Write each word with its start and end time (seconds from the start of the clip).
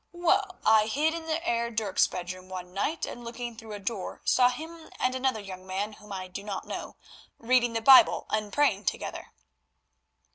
"Well, 0.13 0.55
I 0.65 0.87
hid 0.87 1.13
in 1.13 1.27
the 1.27 1.39
Heer 1.39 1.69
Dirk's 1.69 2.07
bedroom 2.07 2.49
one 2.49 2.73
night, 2.73 3.05
and 3.05 3.23
looking 3.23 3.55
through 3.55 3.73
a 3.73 3.79
door 3.79 4.19
saw 4.25 4.49
him 4.49 4.89
and 4.99 5.13
another 5.13 5.39
young 5.39 5.67
man, 5.67 5.93
whom 5.93 6.11
I 6.11 6.27
do 6.27 6.41
not 6.41 6.65
know, 6.65 6.95
reading 7.37 7.73
the 7.73 7.81
Bible, 7.83 8.25
and 8.31 8.51
praying 8.51 8.85
together." 8.85 9.31